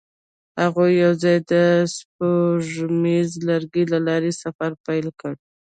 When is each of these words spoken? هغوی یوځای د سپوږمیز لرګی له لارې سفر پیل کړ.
هغوی 0.61 0.91
یوځای 1.03 1.37
د 1.51 1.53
سپوږمیز 1.95 3.29
لرګی 3.47 3.83
له 3.93 3.99
لارې 4.07 4.31
سفر 4.41 4.71
پیل 4.85 5.07
کړ. 5.19 5.33